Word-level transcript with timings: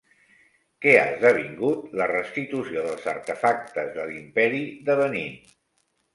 Què 0.85 0.93
ha 1.01 1.03
esdevingut 1.09 1.93
la 1.99 2.07
restitució 2.13 2.87
dels 2.87 3.07
artefactes 3.13 3.93
de 4.01 4.09
l'Imperi 4.09 4.65
de 4.91 4.99
Benín? 5.05 5.39